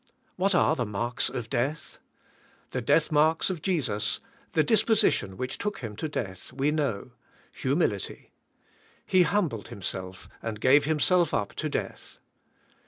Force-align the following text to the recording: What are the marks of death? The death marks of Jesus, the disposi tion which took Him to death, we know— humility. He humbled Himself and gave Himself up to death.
What 0.35 0.55
are 0.55 0.75
the 0.75 0.83
marks 0.87 1.29
of 1.29 1.47
death? 1.47 1.99
The 2.71 2.81
death 2.81 3.11
marks 3.11 3.51
of 3.51 3.61
Jesus, 3.61 4.19
the 4.53 4.63
disposi 4.63 5.11
tion 5.11 5.37
which 5.37 5.59
took 5.59 5.77
Him 5.77 5.95
to 5.97 6.09
death, 6.09 6.51
we 6.51 6.71
know— 6.71 7.11
humility. 7.61 8.31
He 9.05 9.21
humbled 9.21 9.67
Himself 9.67 10.27
and 10.41 10.59
gave 10.59 10.85
Himself 10.85 11.35
up 11.35 11.53
to 11.57 11.69
death. 11.69 12.17